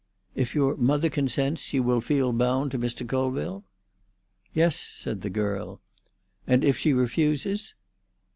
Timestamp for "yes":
4.51-4.75